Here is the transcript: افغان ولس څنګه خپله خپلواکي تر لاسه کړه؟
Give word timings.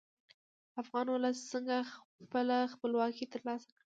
افغان 0.81 1.05
ولس 1.09 1.37
څنګه 1.53 1.77
خپله 2.21 2.57
خپلواکي 2.73 3.25
تر 3.33 3.41
لاسه 3.47 3.65
کړه؟ 3.67 3.79